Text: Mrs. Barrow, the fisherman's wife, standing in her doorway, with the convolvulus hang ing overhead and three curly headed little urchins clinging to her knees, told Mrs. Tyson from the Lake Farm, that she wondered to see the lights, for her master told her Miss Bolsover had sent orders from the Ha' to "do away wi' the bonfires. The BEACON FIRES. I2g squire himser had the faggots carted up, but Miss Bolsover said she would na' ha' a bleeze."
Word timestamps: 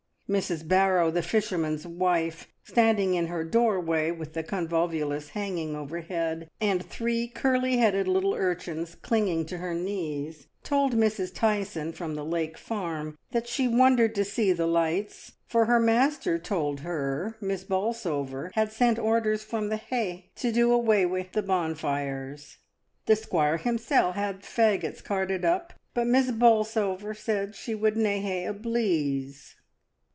Mrs. 0.31 0.65
Barrow, 0.65 1.11
the 1.11 1.21
fisherman's 1.21 1.85
wife, 1.85 2.47
standing 2.63 3.15
in 3.15 3.27
her 3.27 3.43
doorway, 3.43 4.11
with 4.11 4.31
the 4.31 4.43
convolvulus 4.45 5.31
hang 5.31 5.57
ing 5.57 5.75
overhead 5.75 6.49
and 6.61 6.81
three 6.89 7.27
curly 7.27 7.79
headed 7.79 8.07
little 8.07 8.33
urchins 8.33 8.95
clinging 8.95 9.45
to 9.47 9.57
her 9.57 9.73
knees, 9.73 10.47
told 10.63 10.95
Mrs. 10.95 11.33
Tyson 11.35 11.91
from 11.91 12.15
the 12.15 12.23
Lake 12.23 12.57
Farm, 12.57 13.17
that 13.31 13.45
she 13.49 13.67
wondered 13.67 14.15
to 14.15 14.23
see 14.23 14.53
the 14.53 14.67
lights, 14.67 15.33
for 15.47 15.65
her 15.65 15.81
master 15.81 16.39
told 16.39 16.79
her 16.79 17.35
Miss 17.41 17.65
Bolsover 17.65 18.51
had 18.53 18.71
sent 18.71 18.97
orders 18.97 19.43
from 19.43 19.67
the 19.67 19.81
Ha' 19.91 20.23
to 20.37 20.49
"do 20.49 20.71
away 20.71 21.05
wi' 21.05 21.27
the 21.33 21.43
bonfires. 21.43 22.55
The 23.05 23.15
BEACON 23.15 23.17
FIRES. 23.17 23.19
I2g 23.19 23.23
squire 23.25 23.57
himser 23.57 24.13
had 24.13 24.41
the 24.43 24.47
faggots 24.47 25.03
carted 25.03 25.43
up, 25.43 25.73
but 25.93 26.07
Miss 26.07 26.31
Bolsover 26.31 27.13
said 27.13 27.53
she 27.53 27.75
would 27.75 27.97
na' 27.97 28.21
ha' 28.21 28.47
a 28.47 28.53
bleeze." 28.53 29.55